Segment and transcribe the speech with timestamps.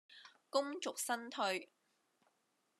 [0.49, 1.69] 功遂身退